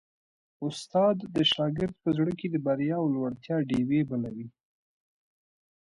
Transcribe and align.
استاد 0.67 1.17
د 1.35 1.37
شاګرد 1.53 1.95
په 2.03 2.09
زړه 2.17 2.31
کي 2.39 2.47
د 2.51 2.55
بریا 2.65 2.95
او 3.01 3.05
لوړتیا 3.15 3.57
ډېوې 3.69 4.01
بلوي. 4.09 4.47